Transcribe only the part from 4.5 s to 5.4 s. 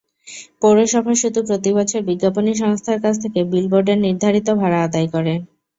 ভাড়া আদায় করে।